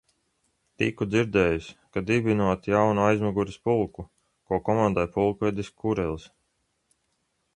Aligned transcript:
Tiku 0.81 1.05
dzirdējis, 1.09 1.67
ka 1.97 2.03
dibinot 2.07 2.69
jaunu 2.73 3.03
aizmugures 3.09 3.59
pulku, 3.69 4.07
ko 4.53 4.61
komandē 4.69 5.05
pulkvedis 5.17 5.73
Kurelis. 5.83 6.29